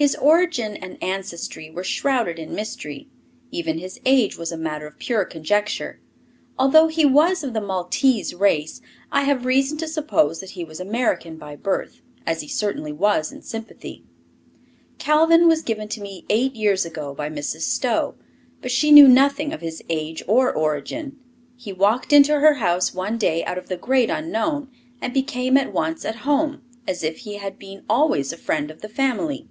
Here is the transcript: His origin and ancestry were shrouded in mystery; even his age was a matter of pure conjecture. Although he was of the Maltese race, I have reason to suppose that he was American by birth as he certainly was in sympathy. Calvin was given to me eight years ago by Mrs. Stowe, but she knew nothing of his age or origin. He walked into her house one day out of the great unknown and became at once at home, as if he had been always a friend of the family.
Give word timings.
His 0.00 0.14
origin 0.14 0.76
and 0.76 0.96
ancestry 1.02 1.70
were 1.72 1.82
shrouded 1.82 2.38
in 2.38 2.54
mystery; 2.54 3.08
even 3.50 3.78
his 3.78 3.98
age 4.06 4.38
was 4.38 4.52
a 4.52 4.56
matter 4.56 4.86
of 4.86 5.00
pure 5.00 5.24
conjecture. 5.24 5.98
Although 6.56 6.86
he 6.86 7.04
was 7.04 7.42
of 7.42 7.52
the 7.52 7.60
Maltese 7.60 8.32
race, 8.32 8.80
I 9.10 9.22
have 9.22 9.44
reason 9.44 9.76
to 9.78 9.88
suppose 9.88 10.38
that 10.38 10.50
he 10.50 10.62
was 10.62 10.78
American 10.78 11.36
by 11.36 11.56
birth 11.56 12.00
as 12.24 12.42
he 12.42 12.46
certainly 12.48 12.92
was 12.92 13.32
in 13.32 13.42
sympathy. 13.42 14.04
Calvin 14.98 15.48
was 15.48 15.62
given 15.62 15.88
to 15.88 16.00
me 16.00 16.24
eight 16.30 16.54
years 16.54 16.84
ago 16.86 17.12
by 17.12 17.28
Mrs. 17.28 17.62
Stowe, 17.62 18.14
but 18.62 18.70
she 18.70 18.92
knew 18.92 19.08
nothing 19.08 19.52
of 19.52 19.62
his 19.62 19.82
age 19.90 20.22
or 20.28 20.52
origin. 20.54 21.18
He 21.56 21.72
walked 21.72 22.12
into 22.12 22.38
her 22.38 22.54
house 22.54 22.94
one 22.94 23.18
day 23.18 23.44
out 23.46 23.58
of 23.58 23.66
the 23.68 23.76
great 23.76 24.10
unknown 24.10 24.68
and 25.02 25.12
became 25.12 25.56
at 25.56 25.72
once 25.72 26.04
at 26.04 26.18
home, 26.22 26.62
as 26.86 27.02
if 27.02 27.16
he 27.16 27.38
had 27.38 27.58
been 27.58 27.82
always 27.90 28.32
a 28.32 28.36
friend 28.36 28.70
of 28.70 28.80
the 28.80 28.88
family. 28.88 29.48